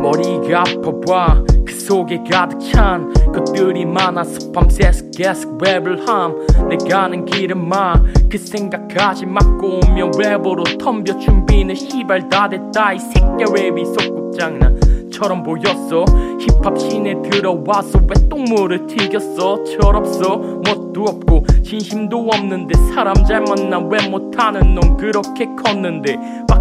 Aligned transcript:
머리가 0.00 0.60
아파와 0.60 1.42
그 1.66 1.74
속에 1.74 2.22
가득 2.30 2.60
찬 2.60 3.12
것들이 3.32 3.84
많아서 3.84 4.52
밤새서 4.52 5.10
계속 5.16 5.58
랩을 5.58 6.06
함. 6.06 6.46
내가 6.68 7.04
아는 7.04 7.24
길은 7.24 7.68
막그 7.68 8.38
생각하지 8.38 9.26
막 9.26 9.42
오면 9.62 10.12
랩으로 10.12 10.78
덤벼 10.78 11.18
준비는 11.18 11.74
시발 11.74 12.28
다 12.28 12.48
됐다. 12.48 12.92
이 12.92 12.98
새끼 12.98 13.44
랩이 13.44 13.84
속국장난 14.00 15.10
처럼 15.10 15.42
보였어? 15.42 16.04
힙합 16.38 16.78
씬에 16.78 17.22
들어와서 17.22 17.98
왜 18.00 18.28
똥물을 18.28 18.86
튀겼어? 18.86 19.64
철없어. 19.64 20.36
멋도 20.64 21.04
없고 21.04 21.44
진심도 21.64 22.28
없는데 22.32 22.74
사람 22.94 23.14
잘 23.24 23.42
만나 23.42 23.78
왜 23.78 24.06
못하는 24.08 24.74
놈 24.74 24.96
그렇게 24.96 25.46
컸는데 25.56 26.16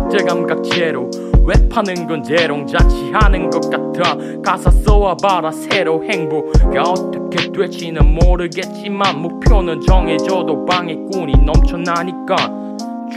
박자 0.07 0.23
감각 0.25 0.63
제로 0.63 1.09
랩하는 1.45 2.07
건 2.07 2.23
재롱자치하는 2.23 3.49
것 3.49 3.69
같아. 3.69 4.15
가사 4.41 4.71
써와봐라 4.71 5.51
새로 5.51 6.01
행복가 6.01 6.81
어떻게 6.81 7.51
될지는 7.51 8.15
모르겠지만 8.15 9.21
목표는 9.21 9.81
정해져도 9.81 10.65
방해꾼이 10.65 11.33
넘쳐나니까. 11.45 12.35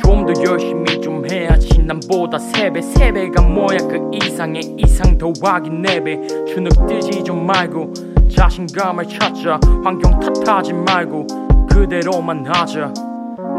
좀 0.03 0.27
더 0.27 0.33
열심히 0.45 1.01
좀 1.01 1.25
해야지. 1.31 1.81
남보다 1.83 2.39
세배 2.39 2.83
세배가 2.83 3.41
뭐야? 3.43 3.79
그 3.89 4.11
이상의 4.13 4.61
이상 4.79 5.17
더하기 5.17 5.71
네배. 5.71 6.45
주눅 6.47 6.71
들지 6.89 7.23
좀 7.23 7.47
말고 7.47 7.93
자신감을 8.29 9.07
찾자 9.09 9.61
환경 9.85 10.19
탓하지 10.19 10.73
말고 10.73 11.27
그대로만 11.71 12.45
하자. 12.47 12.93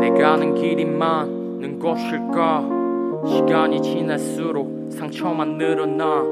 내가 0.02 0.34
아는 0.34 0.54
길이 0.56 0.84
많은 0.84 1.80
것일까 1.80 2.81
시간이 3.28 3.82
지날수록 3.82 4.88
상처만 4.90 5.58
늘어나 5.58 6.24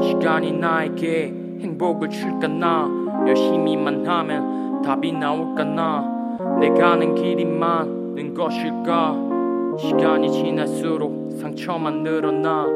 시간이 0.00 0.52
나에게 0.52 1.32
행복을 1.60 2.08
줄까 2.08 2.48
나 2.48 2.88
열심히만 3.26 4.06
하면 4.06 4.82
답이 4.82 5.12
나올까 5.12 5.64
나 5.64 6.56
내가 6.60 6.92
아는 6.92 7.14
길이 7.14 7.44
많은 7.44 8.34
것일까? 8.34 9.76
시간이 9.78 10.30
지날수록 10.30 11.32
상처만 11.38 12.02
늘어나 12.02 12.66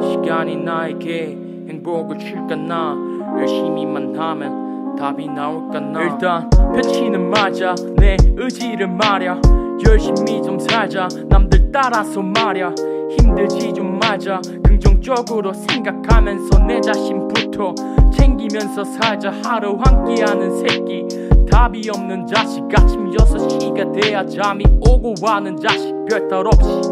시간이 0.00 0.56
나에게 0.56 1.38
행복을 1.68 2.18
줄까 2.18 2.56
나 2.56 2.96
열심히만 3.38 4.18
하면 4.18 4.96
답이 4.96 5.28
나올까 5.28 5.80
나? 5.80 6.02
일단 6.02 6.50
펼치는 6.50 7.30
맞아 7.30 7.74
내 7.96 8.16
의지를 8.36 8.88
말야 8.88 9.40
열심히 9.86 10.42
좀 10.42 10.58
살자. 10.58 11.08
남들 11.28 11.70
따라서 11.72 12.22
말야. 12.22 12.74
힘들지 13.18 13.72
좀 13.72 13.98
맞아. 13.98 14.40
긍정적으로 14.64 15.52
생각하면서 15.52 16.58
내 16.66 16.80
자신부터 16.80 17.74
챙기면서 18.12 18.84
살자. 18.84 19.32
하루 19.44 19.78
함께하는 19.84 20.58
새끼. 20.58 21.06
답이 21.50 21.88
없는 21.90 22.26
자식. 22.26 22.62
아침 22.74 23.10
6시가 23.10 24.00
돼야 24.00 24.24
잠이 24.26 24.64
오고 24.80 25.14
하는 25.22 25.56
자식. 25.56 25.94
별탈 26.08 26.46
없이 26.46 26.82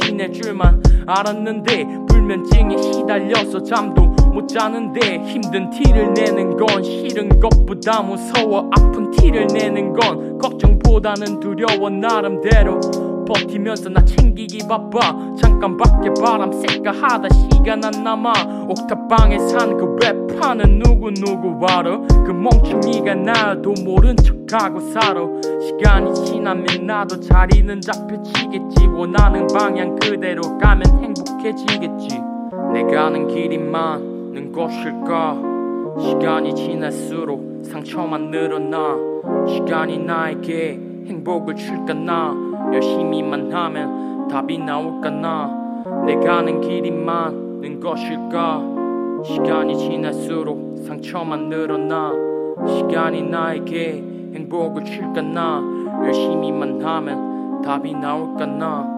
지낼 0.00 0.32
줄만 0.32 0.82
알았는데 1.06 1.86
불면증에 2.08 2.76
시달려서 2.80 3.62
잠도 3.62 4.02
못 4.32 4.48
자는데 4.48 5.18
힘든 5.26 5.70
티를 5.70 6.12
내는 6.14 6.56
건 6.56 6.82
싫은 6.82 7.40
것보다 7.40 8.02
무서워. 8.02 8.68
아픈 8.76 9.10
티를 9.10 9.46
내는 9.52 9.92
건 9.92 10.38
걱정 10.38 10.78
보다는 10.94 11.40
두려워 11.40 11.90
나름대로. 11.90 12.78
버티면서 13.26 13.88
나 13.88 14.04
챙기기 14.04 14.68
바빠. 14.68 15.00
잠깐 15.40 15.76
밖에 15.76 16.10
바람 16.22 16.52
쐴까 16.52 16.92
하다 16.92 17.28
시간 17.34 17.84
안 17.84 18.04
남아. 18.04 18.32
옥탑방에 18.68 19.38
사는 19.40 19.76
그 19.76 19.96
랩하는 19.96 20.86
누구누구 20.86 21.66
알아 21.66 21.98
그 22.24 22.30
멍청이가 22.30 23.14
나도 23.14 23.74
모른 23.84 24.14
척하고 24.16 24.78
살아. 24.92 25.20
시간이 25.60 26.14
지나면 26.14 26.86
나도 26.86 27.18
자리는 27.18 27.80
잡혀지겠지. 27.80 28.86
원하는 28.86 29.48
방향 29.48 29.96
그대로 29.96 30.42
가면 30.58 30.84
행복해지겠지. 31.02 32.20
내가 32.72 33.06
아는 33.06 33.26
길이 33.26 33.58
많은 33.58 34.52
것일까 34.52 35.53
시간이 35.98 36.54
지날수록 36.54 37.60
상처만 37.62 38.30
늘어나 38.30 38.96
시간이 39.46 39.98
나에게 39.98 40.80
행복을 41.06 41.54
줄까 41.54 41.94
나 41.94 42.34
열심히만 42.72 43.52
하면 43.52 44.28
답이 44.28 44.58
나올까 44.58 45.10
나 45.10 46.02
내가 46.06 46.38
아는 46.38 46.60
길이 46.60 46.90
많은 46.90 47.80
것일까? 47.80 49.22
시간이 49.24 49.76
지날수록 49.76 50.78
상처만 50.84 51.48
늘어나 51.48 52.12
시간이 52.66 53.22
나에게 53.22 54.04
행복을 54.34 54.84
줄까 54.84 55.22
나 55.22 55.62
열심히만 56.04 56.84
하면 56.84 57.62
답이 57.62 57.94
나올까 57.94 58.46
나 58.46 58.93